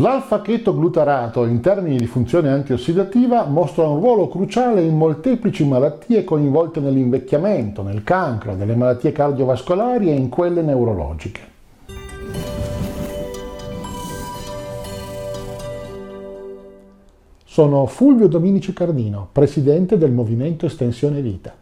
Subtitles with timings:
[0.00, 7.82] L'alfa-chetoglutarato in termini di funzione antiossidativa mostra un ruolo cruciale in molteplici malattie coinvolte nell'invecchiamento,
[7.82, 11.40] nel cancro, nelle malattie cardiovascolari e in quelle neurologiche.
[17.44, 21.52] Sono Fulvio Dominici Cardino, presidente del Movimento Estensione Vita.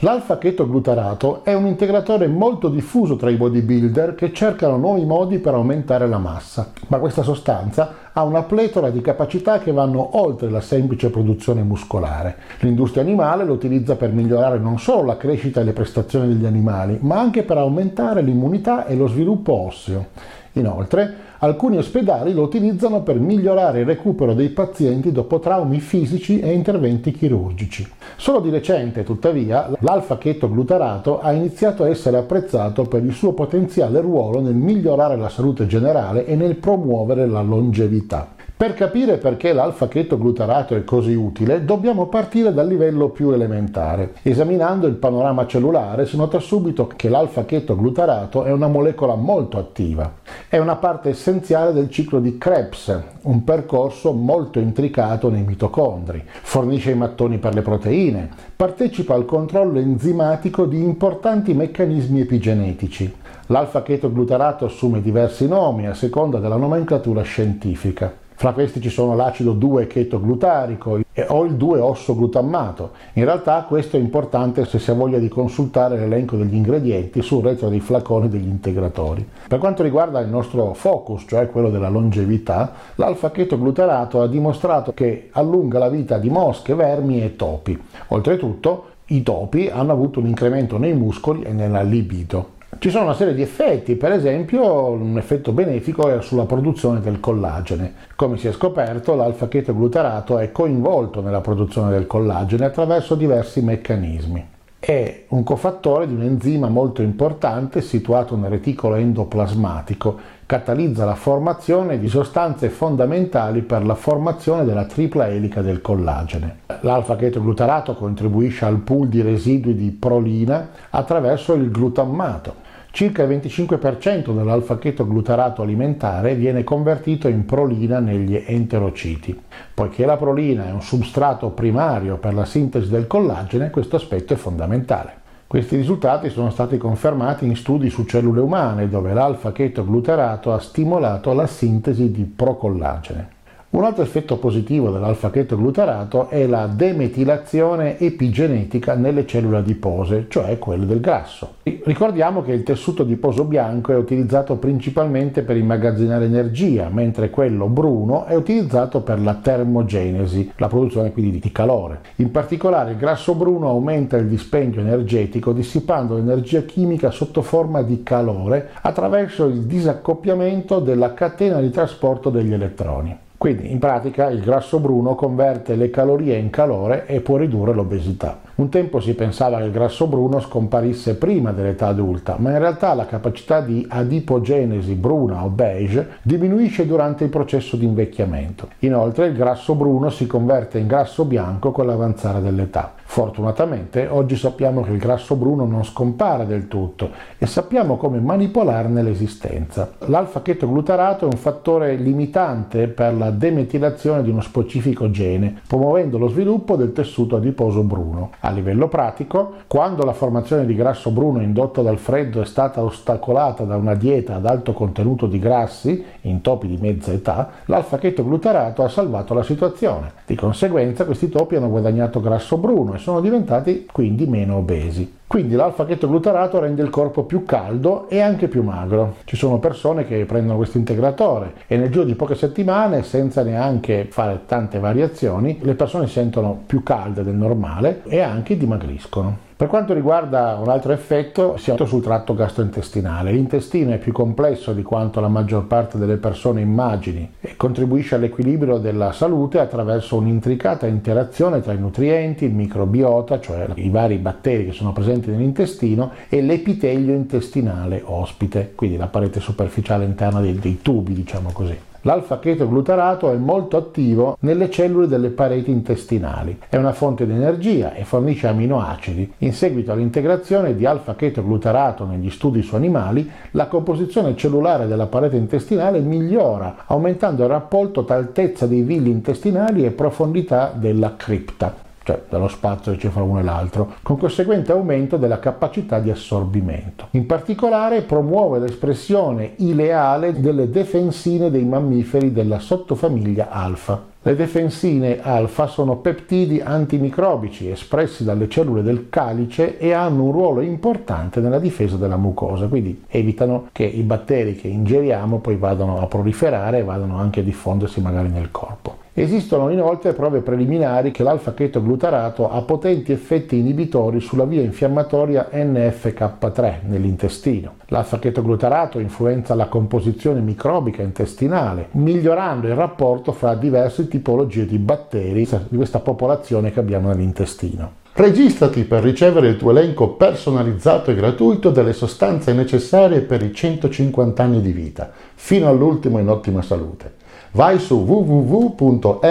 [0.00, 6.06] L'alfa-chetoglutarato è un integratore molto diffuso tra i bodybuilder che cercano nuovi modi per aumentare
[6.06, 11.08] la massa, ma questa sostanza ha una pletora di capacità che vanno oltre la semplice
[11.08, 12.36] produzione muscolare.
[12.58, 16.98] L'industria animale lo utilizza per migliorare non solo la crescita e le prestazioni degli animali,
[17.00, 20.08] ma anche per aumentare l'immunità e lo sviluppo osseo.
[20.56, 26.52] Inoltre, alcuni ospedali lo utilizzano per migliorare il recupero dei pazienti dopo traumi fisici e
[26.52, 27.86] interventi chirurgici.
[28.16, 34.40] Solo di recente, tuttavia, l'alfa-chetoglutarato ha iniziato a essere apprezzato per il suo potenziale ruolo
[34.40, 38.35] nel migliorare la salute generale e nel promuovere la longevità.
[38.58, 44.14] Per capire perché l'alfa-chetoglutarato è così utile, dobbiamo partire dal livello più elementare.
[44.22, 50.10] Esaminando il panorama cellulare si nota subito che l'alfa-chetoglutarato è una molecola molto attiva.
[50.48, 56.24] È una parte essenziale del ciclo di Krebs, un percorso molto intricato nei mitocondri.
[56.26, 63.14] Fornisce i mattoni per le proteine, partecipa al controllo enzimatico di importanti meccanismi epigenetici.
[63.48, 68.24] L'alfa-chetoglutarato assume diversi nomi a seconda della nomenclatura scientifica.
[68.38, 72.90] Fra questi ci sono l'acido 2-chetoglutarico o il 2-osso-glutammato.
[73.14, 77.42] In realtà questo è importante se si ha voglia di consultare l'elenco degli ingredienti sul
[77.42, 79.26] retro dei flaconi degli integratori.
[79.48, 85.78] Per quanto riguarda il nostro focus, cioè quello della longevità, l'alfa-chetoglutarato ha dimostrato che allunga
[85.78, 87.80] la vita di mosche, vermi e topi.
[88.08, 92.55] Oltretutto, i topi hanno avuto un incremento nei muscoli e nella libido.
[92.78, 97.20] Ci sono una serie di effetti, per esempio un effetto benefico è sulla produzione del
[97.20, 97.94] collagene.
[98.16, 104.54] Come si è scoperto, l'alfa-chetoglutarato è coinvolto nella produzione del collagene attraverso diversi meccanismi.
[104.78, 111.98] È un cofattore di un enzima molto importante situato nel reticolo endoplasmatico, catalizza la formazione
[111.98, 116.58] di sostanze fondamentali per la formazione della tripla elica del collagene.
[116.82, 122.65] L'alfa-chetoglutarato contribuisce al pool di residui di prolina attraverso il glutammato
[122.96, 129.38] Circa il 25% dell'alfa-chetoglutarato alimentare viene convertito in prolina negli enterociti.
[129.74, 134.36] Poiché la prolina è un substrato primario per la sintesi del collagene, questo aspetto è
[134.36, 135.12] fondamentale.
[135.46, 141.46] Questi risultati sono stati confermati in studi su cellule umane dove l'alfa-chetoglutarato ha stimolato la
[141.46, 143.35] sintesi di procollagene.
[143.76, 150.98] Un altro effetto positivo dell'alfa-chetoglutarato è la demetilazione epigenetica nelle cellule adipose, cioè quelle del
[150.98, 151.56] grasso.
[151.84, 158.24] Ricordiamo che il tessuto adiposo bianco è utilizzato principalmente per immagazzinare energia, mentre quello bruno
[158.24, 162.00] è utilizzato per la termogenesi, la produzione quindi di calore.
[162.16, 168.02] In particolare il grasso bruno aumenta il dispendio energetico dissipando l'energia chimica sotto forma di
[168.02, 173.24] calore attraverso il disaccoppiamento della catena di trasporto degli elettroni.
[173.46, 178.40] Quindi in pratica il grasso bruno converte le calorie in calore e può ridurre l'obesità.
[178.56, 182.92] Un tempo si pensava che il grasso bruno scomparisse prima dell'età adulta, ma in realtà
[182.94, 188.70] la capacità di adipogenesi bruna o beige diminuisce durante il processo di invecchiamento.
[188.80, 192.94] Inoltre il grasso bruno si converte in grasso bianco con l'avanzare dell'età.
[193.08, 199.00] Fortunatamente oggi sappiamo che il grasso bruno non scompare del tutto e sappiamo come manipolarne
[199.00, 199.92] l'esistenza.
[200.00, 206.76] L'alfa-chetoglutarato è un fattore limitante per la demetilazione di uno specifico gene, promuovendo lo sviluppo
[206.76, 208.32] del tessuto adiposo bruno.
[208.40, 213.64] A livello pratico, quando la formazione di grasso bruno indotta dal freddo è stata ostacolata
[213.64, 218.88] da una dieta ad alto contenuto di grassi, in topi di mezza età, l'alfa-chetoglutarato ha
[218.88, 220.12] salvato la situazione.
[220.26, 225.14] Di conseguenza questi topi hanno guadagnato grasso bruno e sono diventati quindi meno obesi.
[225.26, 229.16] Quindi l'alfa-chetoglutarato rende il corpo più caldo e anche più magro.
[229.24, 234.06] Ci sono persone che prendono questo integratore e nel giro di poche settimane, senza neanche
[234.10, 239.44] fare tante variazioni, le persone si sentono più calde del normale e anche dimagriscono.
[239.56, 243.32] Per quanto riguarda un altro effetto, siamo sul tratto gastrointestinale.
[243.32, 249.12] L'intestino è più complesso di quanto la maggior parte delle persone immagini contribuisce all'equilibrio della
[249.12, 254.92] salute attraverso un'intricata interazione tra i nutrienti, il microbiota, cioè i vari batteri che sono
[254.92, 261.50] presenti nell'intestino, e l'epitelio intestinale ospite, quindi la parete superficiale interna dei, dei tubi, diciamo
[261.52, 261.78] così.
[262.06, 268.04] L'alfa-chetoglutarato è molto attivo nelle cellule delle pareti intestinali, è una fonte di energia e
[268.04, 269.32] fornisce aminoacidi.
[269.38, 275.98] In seguito all'integrazione di alfa-chetoglutarato negli studi su animali, la composizione cellulare della parete intestinale
[275.98, 282.46] migliora, aumentando il rapporto tra altezza dei villi intestinali e profondità della cripta cioè dallo
[282.46, 287.08] spazio che ci fra uno e l'altro, con conseguente aumento della capacità di assorbimento.
[287.10, 294.14] In particolare promuove l'espressione ileale delle defensine dei mammiferi della sottofamiglia alfa.
[294.22, 300.60] Le defensine alfa sono peptidi antimicrobici espressi dalle cellule del calice e hanno un ruolo
[300.60, 306.06] importante nella difesa della mucosa, quindi evitano che i batteri che ingeriamo poi vadano a
[306.06, 309.05] proliferare e vadano anche a diffondersi magari nel corpo.
[309.18, 317.76] Esistono inoltre prove preliminari che l'alfa-chetoglutarato ha potenti effetti inibitori sulla via infiammatoria NFK3 nell'intestino.
[317.86, 325.76] L'alfa-chetoglutarato influenza la composizione microbica intestinale, migliorando il rapporto fra diverse tipologie di batteri di
[325.76, 328.04] questa popolazione che abbiamo nell'intestino.
[328.12, 334.42] Registrati per ricevere il tuo elenco personalizzato e gratuito delle sostanze necessarie per i 150
[334.42, 337.24] anni di vita, fino all'ultimo in ottima salute
[337.54, 339.22] vai su www.mev.cx,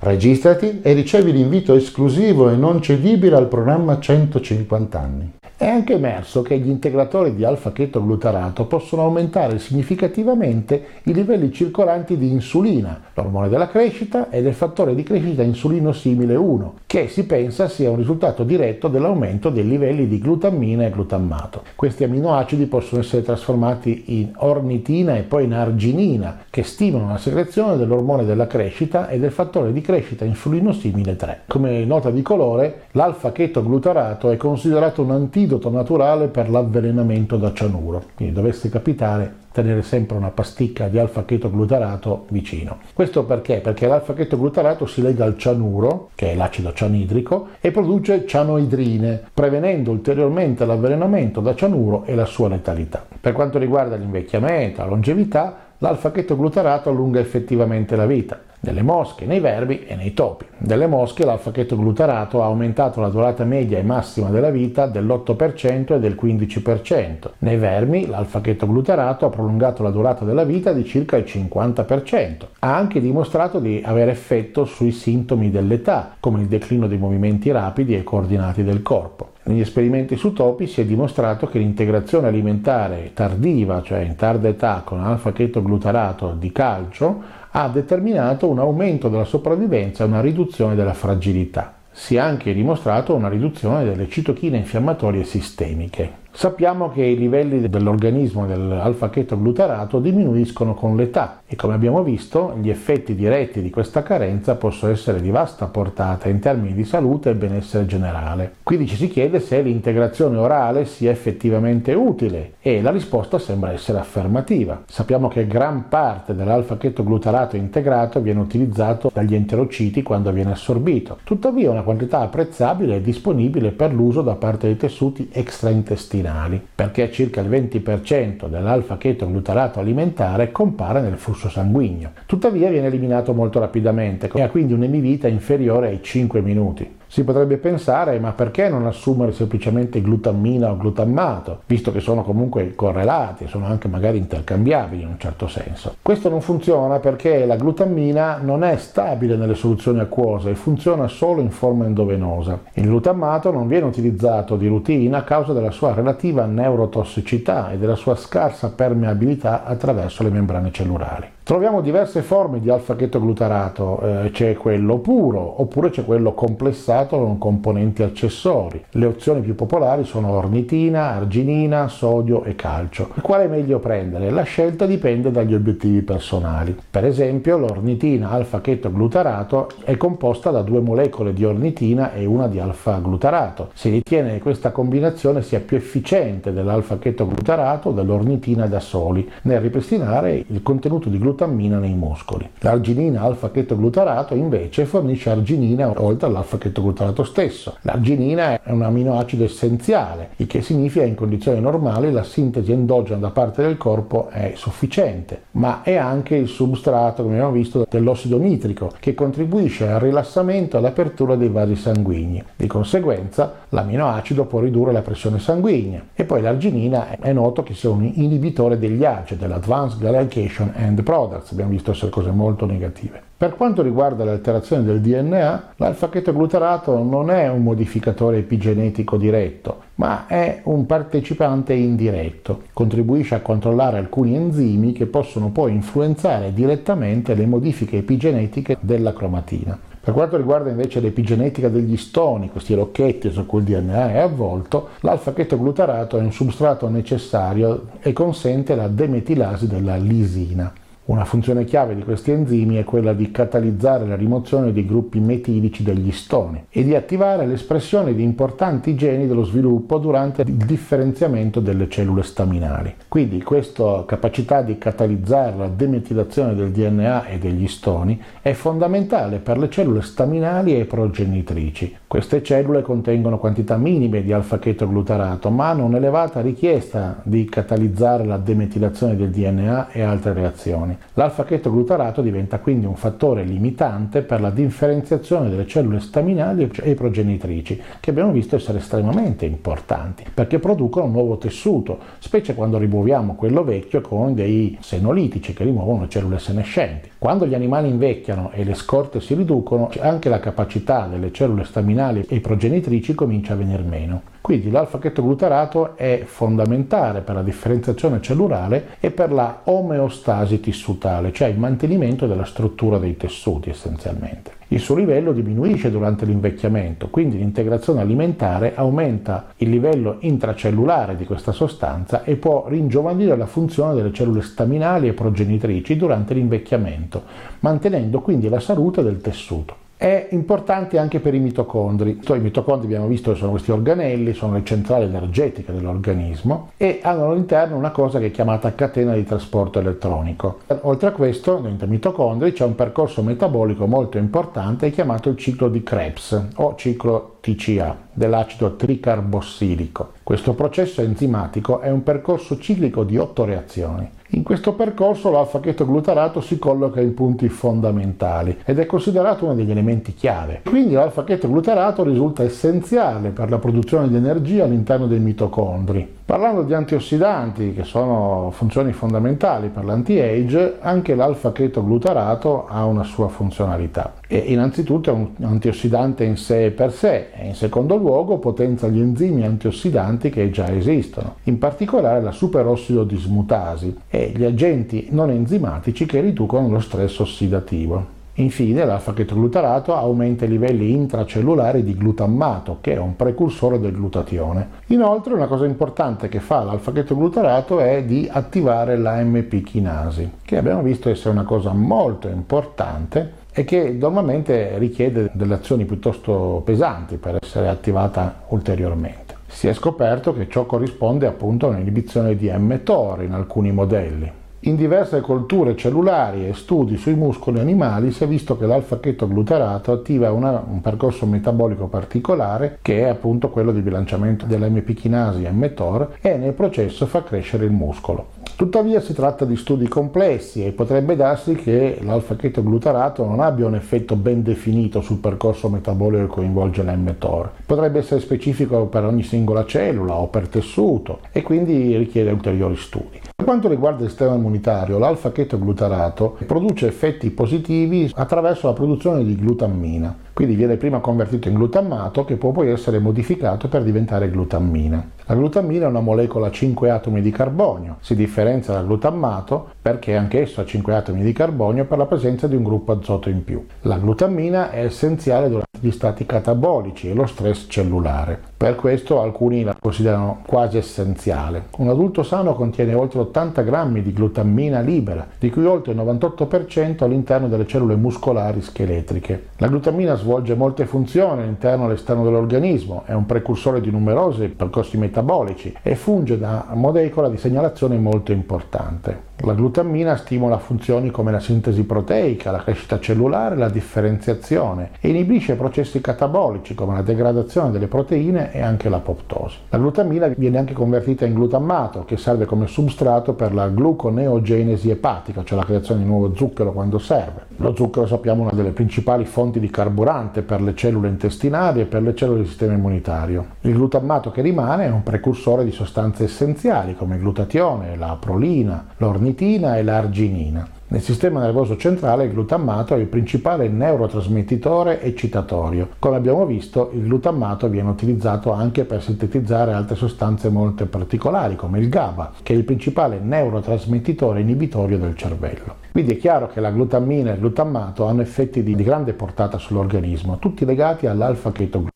[0.00, 5.32] registrati e ricevi l'invito esclusivo e non cedibile al programma 150 anni.
[5.60, 12.30] È anche emerso che gli integratori di alfa-chetoglutarato possono aumentare significativamente i livelli circolanti di
[12.30, 17.68] insulina, l'ormone della crescita e del fattore di crescita insulino simile 1, che si pensa
[17.68, 21.64] sia un risultato diretto dell'aumento dei livelli di glutammina e glutammato.
[21.76, 27.76] Questi aminoacidi possono essere trasformati in ornitina e poi in arginina, che stimolano la secrezione
[27.76, 29.88] dell'ormone della crescita e del fattore di crescita
[30.24, 31.42] insulino simile 3.
[31.46, 38.04] Come nota di colore, l'alfa-chetoglutarato è considerato un antidoto antidoto naturale per l'avvelenamento da cianuro.
[38.14, 42.78] Quindi dovesse capitare tenere sempre una pasticca di alfa-chetoglutarato vicino.
[42.94, 43.58] Questo perché?
[43.58, 50.64] Perché l'alfa-chetoglutarato si lega al cianuro, che è l'acido cianidrico, e produce cianoidrine, prevenendo ulteriormente
[50.64, 53.04] l'avvelenamento da cianuro e la sua letalità.
[53.20, 59.84] Per quanto riguarda l'invecchiamento, la longevità, l'alfa-chetoglutarato allunga effettivamente la vita delle mosche, nei verbi
[59.86, 60.44] e nei topi.
[60.58, 66.18] Delle mosche l'alfa-chetoglutarato ha aumentato la durata media e massima della vita dell'8% e del
[66.20, 67.30] 15%.
[67.38, 72.46] Nei vermi l'alfa-chetoglutarato ha prolungato la durata della vita di circa il 50%.
[72.58, 77.96] Ha anche dimostrato di avere effetto sui sintomi dell'età, come il declino dei movimenti rapidi
[77.96, 79.30] e coordinati del corpo.
[79.42, 84.82] Negli esperimenti su topi si è dimostrato che l'integrazione alimentare tardiva, cioè in tarda età,
[84.84, 91.74] con alfa-chetoglutarato di calcio, ha determinato un aumento della sopravvivenza e una riduzione della fragilità.
[91.90, 96.18] Si è anche dimostrato una riduzione delle citochine infiammatorie sistemiche.
[96.32, 103.14] Sappiamo che i livelli dell'organismo dell'alfa-chetoglutarato diminuiscono con l'età e come abbiamo visto gli effetti
[103.14, 107.84] diretti di questa carenza possono essere di vasta portata in termini di salute e benessere
[107.84, 108.54] generale.
[108.62, 113.98] Quindi ci si chiede se l'integrazione orale sia effettivamente utile e la risposta sembra essere
[113.98, 114.84] affermativa.
[114.86, 121.18] Sappiamo che gran parte dell'alfa-chetoglutarato integrato viene utilizzato dagli enterociti quando viene assorbito.
[121.24, 127.10] Tuttavia una quantità apprezzabile è disponibile per l'uso da parte dei tessuti extraintestinali intestinali, perché
[127.10, 132.12] circa il 20% dell'alfa-chetoglutarato alimentare compare nel flusso sanguigno.
[132.26, 136.98] Tuttavia viene eliminato molto rapidamente e ha quindi un'emivita inferiore ai 5 minuti.
[137.12, 142.76] Si potrebbe pensare, ma perché non assumere semplicemente glutammina o glutammato, visto che sono comunque
[142.76, 145.96] correlati, sono anche magari intercambiabili in un certo senso.
[146.02, 151.40] Questo non funziona perché la glutammina non è stabile nelle soluzioni acquose e funziona solo
[151.40, 152.60] in forma endovenosa.
[152.74, 157.96] Il glutammato non viene utilizzato di routine a causa della sua relativa neurotossicità e della
[157.96, 161.26] sua scarsa permeabilità attraverso le membrane cellulari.
[161.50, 168.04] Troviamo diverse forme di alfa-chetoglutarato, eh, c'è quello puro oppure c'è quello complessato con componenti
[168.04, 168.84] accessori.
[168.90, 173.08] Le opzioni più popolari sono ornitina, arginina, sodio e calcio.
[173.20, 174.30] Quale è meglio prendere?
[174.30, 176.76] La scelta dipende dagli obiettivi personali.
[176.88, 183.70] Per esempio l'ornitina alfa-chetoglutarato è composta da due molecole di ornitina e una di alfa-glutarato.
[183.74, 190.44] Si ritiene che questa combinazione sia più efficiente dell'alfa-chetoglutarato o dell'ornitina da soli nel ripristinare
[190.46, 192.48] il contenuto di glutarato glutammina nei muscoli.
[192.58, 197.76] L'arginina alfa-chetoglutarato invece fornisce arginina oltre all'alfa-chetoglutarato stesso.
[197.82, 203.18] L'arginina è un aminoacido essenziale, il che significa che in condizioni normali la sintesi endogena
[203.18, 208.36] da parte del corpo è sufficiente, ma è anche il substrato, come abbiamo visto, dell'ossido
[208.38, 212.42] nitrico che contribuisce al rilassamento e all'apertura dei vasi sanguigni.
[212.56, 217.90] Di conseguenza l'aminoacido può ridurre la pressione sanguigna e poi l'arginina è noto che sia
[217.90, 223.22] un inibitore degli ACE, dell'Advanced Glycation End Products, abbiamo visto essere cose molto negative.
[223.36, 230.26] Per quanto riguarda le alterazioni del DNA, l'alfa-chetoglutarato non è un modificatore epigenetico diretto, ma
[230.26, 232.62] è un partecipante indiretto.
[232.72, 239.78] Contribuisce a controllare alcuni enzimi che possono poi influenzare direttamente le modifiche epigenetiche della cromatina.
[240.02, 244.88] Per quanto riguarda invece l'epigenetica degli stoni, questi rocchetti su cui il DNA è avvolto,
[245.00, 250.72] l'alfa-chetoglutarato è un substrato necessario e consente la demetilasi della lisina.
[251.10, 255.82] Una funzione chiave di questi enzimi è quella di catalizzare la rimozione dei gruppi metilici
[255.82, 261.88] degli stoni e di attivare l'espressione di importanti geni dello sviluppo durante il differenziamento delle
[261.88, 262.94] cellule staminali.
[263.08, 269.58] Quindi questa capacità di catalizzare la demetilazione del DNA e degli stoni è fondamentale per
[269.58, 271.96] le cellule staminali e progenitrici.
[272.06, 279.16] Queste cellule contengono quantità minime di alfa-chetoglutarato, ma hanno un'elevata richiesta di catalizzare la demetilazione
[279.16, 280.98] del DNA e altre reazioni.
[281.14, 288.10] L'alfa-chetoglutarato diventa quindi un fattore limitante per la differenziazione delle cellule staminali e progenitrici, che
[288.10, 294.00] abbiamo visto essere estremamente importanti, perché producono un nuovo tessuto, specie quando rimuoviamo quello vecchio
[294.00, 297.10] con dei senolitici che rimuovono le cellule senescenti.
[297.18, 302.24] Quando gli animali invecchiano e le scorte si riducono, anche la capacità delle cellule staminali
[302.28, 304.22] e progenitrici comincia a venire meno.
[304.40, 311.58] Quindi l'alfa-chetoglutarato è fondamentale per la differenziazione cellulare e per la omeostasi tissutale, cioè il
[311.58, 314.58] mantenimento della struttura dei tessuti essenzialmente.
[314.68, 321.52] Il suo livello diminuisce durante l'invecchiamento, quindi l'integrazione alimentare aumenta il livello intracellulare di questa
[321.52, 327.22] sostanza e può ringiovanire la funzione delle cellule staminali e progenitrici durante l'invecchiamento,
[327.60, 332.20] mantenendo quindi la salute del tessuto è importante anche per i mitocondri.
[332.26, 337.26] I mitocondri abbiamo visto che sono questi organelli, sono le centrali energetiche dell'organismo e hanno
[337.26, 340.60] all'interno una cosa che è chiamata catena di trasporto elettronico.
[340.84, 345.68] Oltre a questo, dentro i mitocondri c'è un percorso metabolico molto importante chiamato il ciclo
[345.68, 350.12] di Krebs o ciclo TCA dell'acido tricarbossilico.
[350.22, 354.08] Questo processo enzimatico è un percorso ciclico di otto reazioni.
[354.32, 360.14] In questo percorso l'alfa-chetoglutarato si colloca in punti fondamentali ed è considerato uno degli elementi
[360.14, 360.60] chiave.
[360.64, 366.18] Quindi l'alfa-chetoglutarato risulta essenziale per la produzione di energia all'interno dei mitocondri.
[366.30, 374.12] Parlando di antiossidanti, che sono funzioni fondamentali per l'anti-age, anche l'alfa-chetoglutarato ha una sua funzionalità.
[374.28, 379.00] E innanzitutto è un antiossidante in sé per sé e in secondo luogo potenzia gli
[379.00, 386.06] enzimi antiossidanti che già esistono, in particolare la superossido dismutasi e gli agenti non enzimatici
[386.06, 388.18] che riducono lo stress ossidativo.
[388.40, 394.68] Infine l'alfa-chetoglutarato aumenta i livelli intracellulari di glutammato, che è un precursore del glutatione.
[394.86, 400.80] Inoltre una cosa importante che fa l'alfa-chetoglutarato è di attivare la MP chinasi, che abbiamo
[400.80, 407.36] visto essere una cosa molto importante e che normalmente richiede delle azioni piuttosto pesanti per
[407.42, 409.36] essere attivata ulteriormente.
[409.48, 414.38] Si è scoperto che ciò corrisponde appunto a un'inibizione di mTOR in alcuni modelli.
[414.64, 420.30] In diverse colture cellulari e studi sui muscoli animali si è visto che l'alfa-chetoglutarato attiva
[420.32, 426.36] una, un percorso metabolico particolare che è appunto quello di bilanciamento dell'MP chinasi mTOR e
[426.36, 428.32] nel processo fa crescere il muscolo.
[428.54, 434.14] Tuttavia si tratta di studi complessi e potrebbe darsi che l'alfa-chetoglutarato non abbia un effetto
[434.14, 437.50] ben definito sul percorso metabolico che coinvolge l'mTOR.
[437.64, 443.20] Potrebbe essere specifico per ogni singola cellula o per tessuto e quindi richiede ulteriori studi.
[443.40, 450.14] Per quanto riguarda il sistema immunitario, l'alfa-chetoglutarato produce effetti positivi attraverso la produzione di glutammina.
[450.34, 455.10] Quindi viene prima convertito in glutammato che può poi essere modificato per diventare glutammina.
[455.24, 460.16] La glutammina è una molecola a 5 atomi di carbonio, si differenzia dal glutammato perché
[460.16, 463.64] anch'esso ha 5 atomi di carbonio per la presenza di un gruppo azoto in più.
[463.82, 468.38] La glutammina è essenziale durante gli stati catabolici e lo stress cellulare.
[468.56, 471.68] Per questo alcuni la considerano quasi essenziale.
[471.78, 477.04] Un adulto sano contiene oltre 80 grammi di glutammina libera, di cui oltre il 98%
[477.04, 479.50] all'interno delle cellule muscolari scheletriche.
[479.58, 484.98] La glutammina svolge molte funzioni all'interno e all'esterno dell'organismo, è un precursore di numerosi percorsi
[484.98, 489.28] metabolici e funge da molecola di segnalazione molto importante.
[489.42, 495.54] La glutammina stimola funzioni come la sintesi proteica, la crescita cellulare, la differenziazione e inibisce
[495.54, 499.56] processi catabolici come la degradazione delle proteine e anche l'apoptosi.
[499.70, 505.42] La glutammina viene anche convertita in glutammato che serve come substrato per la gluconeogenesi epatica,
[505.42, 507.46] cioè la creazione di nuovo zucchero quando serve.
[507.56, 511.86] Lo zucchero sappiamo è una delle principali fonti di carburante per le cellule intestinali e
[511.86, 513.46] per le cellule del sistema immunitario.
[513.62, 518.86] Il glutammato che rimane è un precursore di sostanze essenziali come il glutatione, la prolina,
[518.98, 520.68] l'ornitina ornitina e l'arginina.
[520.88, 525.90] Nel sistema nervoso centrale il glutammato è il principale neurotrasmettitore eccitatorio.
[526.00, 531.78] Come abbiamo visto, il glutammato viene utilizzato anche per sintetizzare altre sostanze molto particolari, come
[531.78, 535.76] il GABA, che è il principale neurotrasmettitore inibitorio del cervello.
[535.92, 540.38] Quindi è chiaro che la glutammina e il glutammato hanno effetti di grande portata sull'organismo,
[540.38, 541.89] tutti legati all'alfa-chetoglutamato.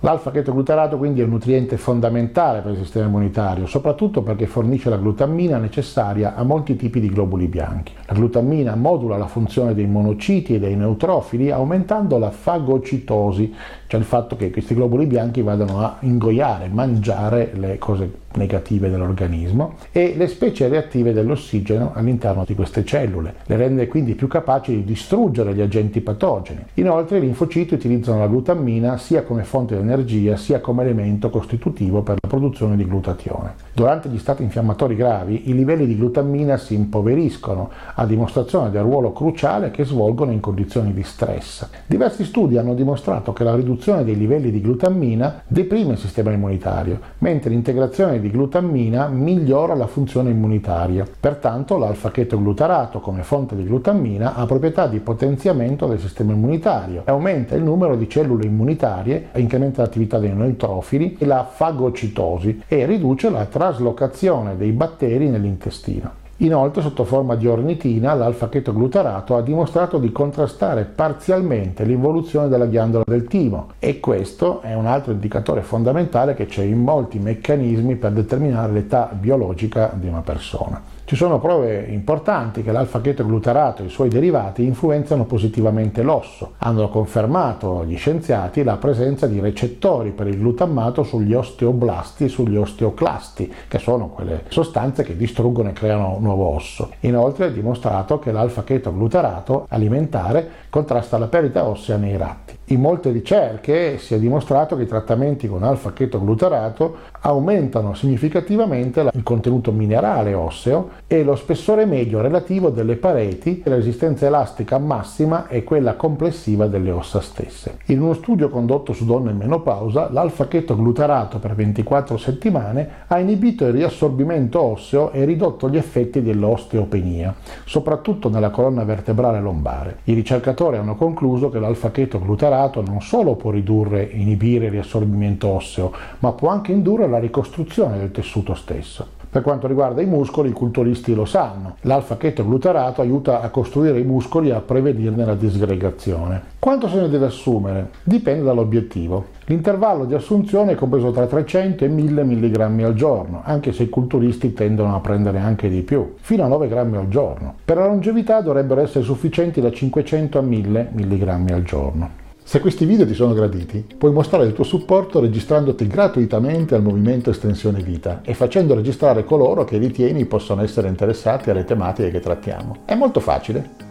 [0.00, 5.58] L'alfa-chetoglutarato quindi è un nutriente fondamentale per il sistema immunitario, soprattutto perché fornisce la glutammina
[5.58, 7.92] necessaria a molti tipi di globuli bianchi.
[8.06, 13.52] La glutammina modula la funzione dei monociti e dei neutrofili aumentando la fagocitosi,
[13.88, 19.74] cioè il fatto che questi globuli bianchi vadano a ingoiare, mangiare le cose negative dell'organismo
[19.92, 24.84] e le specie reattive dell'ossigeno all'interno di queste cellule, le rende quindi più capaci di
[24.84, 26.64] distruggere gli agenti patogeni.
[26.74, 32.02] Inoltre i linfociti utilizzano la glutammina sia come fonte di energia sia come elemento costitutivo
[32.02, 33.66] per la produzione di glutatione.
[33.78, 39.12] Durante gli stati infiammatori gravi i livelli di glutammina si impoveriscono, a dimostrazione del ruolo
[39.12, 41.64] cruciale che svolgono in condizioni di stress.
[41.86, 46.98] Diversi studi hanno dimostrato che la riduzione dei livelli di glutammina deprime il sistema immunitario,
[47.18, 51.06] mentre l'integrazione di glutammina migliora la funzione immunitaria.
[51.20, 57.62] Pertanto l'alfa-chetoglutarato come fonte di glutammina ha proprietà di potenziamento del sistema immunitario, aumenta il
[57.62, 64.56] numero di cellule immunitarie, incrementa l'attività dei neutrofili e la fagocitosi e riduce la traslocazione
[64.56, 66.26] dei batteri nell'intestino.
[66.38, 73.26] Inoltre, sotto forma di ornitina, l'alfa-chetoglutarato ha dimostrato di contrastare parzialmente l'involuzione della ghiandola del
[73.26, 78.72] timo e questo è un altro indicatore fondamentale che c'è in molti meccanismi per determinare
[78.72, 80.80] l'età biologica di una persona.
[81.08, 86.52] Ci sono prove importanti che l'alfa-chetoglutarato e i suoi derivati influenzano positivamente l'osso.
[86.58, 92.56] Hanno confermato gli scienziati la presenza di recettori per il glutammato sugli osteoblasti e sugli
[92.56, 96.90] osteoclasti, che sono quelle sostanze che distruggono e creano nuovo osso.
[97.00, 102.56] Inoltre è dimostrato che l'alfa-chetoglutarato alimentare contrasta la perdita ossea nei ratti.
[102.70, 109.72] In molte ricerche si è dimostrato che i trattamenti con alfa-chetoglutarato aumentano significativamente il contenuto
[109.72, 115.94] minerale osseo e lo spessore medio relativo delle pareti la resistenza elastica massima e quella
[115.94, 117.78] complessiva delle ossa stesse.
[117.86, 123.72] In uno studio condotto su donne in menopausa, l'alfa-chetoglutarato per 24 settimane ha inibito il
[123.72, 129.98] riassorbimento osseo e ridotto gli effetti dell'osteopenia, soprattutto nella colonna vertebrale lombare.
[130.04, 135.48] I ricercatori hanno concluso che l'alfa-chetoglutarato preparato non solo può ridurre e inibire il riassorbimento
[135.48, 139.06] osseo, ma può anche indurre la ricostruzione del tessuto stesso.
[139.30, 140.52] Per quanto riguarda i muscoli, i
[140.88, 141.76] culturisti lo sanno.
[141.82, 146.42] L'alfa-chetoglutarato aiuta a costruire i muscoli e a prevenirne la disgregazione.
[146.58, 147.90] Quanto se ne deve assumere?
[148.02, 149.36] Dipende dall'obiettivo.
[149.44, 153.88] L'intervallo di assunzione è compreso tra 300 e 1000 mg al giorno, anche se i
[153.88, 157.54] culturisti tendono a prendere anche di più, fino a 9 grammi al giorno.
[157.64, 162.26] Per la longevità dovrebbero essere sufficienti da 500 a 1000 mg al giorno.
[162.48, 167.28] Se questi video ti sono graditi, puoi mostrare il tuo supporto registrandoti gratuitamente al movimento
[167.28, 172.76] Estensione Vita e facendo registrare coloro che ritieni possono essere interessati alle tematiche che trattiamo.
[172.86, 173.87] È molto facile.